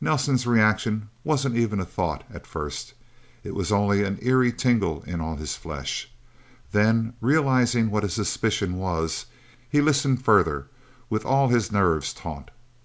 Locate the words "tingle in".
4.50-5.20